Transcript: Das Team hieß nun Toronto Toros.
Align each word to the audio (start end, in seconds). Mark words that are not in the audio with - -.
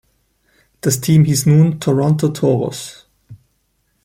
Das 0.81 0.99
Team 0.99 1.25
hieß 1.25 1.45
nun 1.45 1.79
Toronto 1.79 2.29
Toros. 2.29 3.07